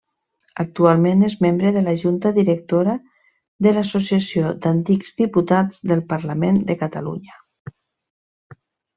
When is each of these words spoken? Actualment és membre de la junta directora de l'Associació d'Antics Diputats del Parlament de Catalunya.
Actualment 0.61 1.19
és 1.25 1.33
membre 1.45 1.73
de 1.75 1.81
la 1.87 1.91
junta 2.03 2.29
directora 2.37 2.95
de 3.67 3.73
l'Associació 3.75 4.53
d'Antics 4.63 5.13
Diputats 5.23 5.83
del 5.93 6.01
Parlament 6.15 6.57
de 6.71 6.77
Catalunya. 6.85 7.37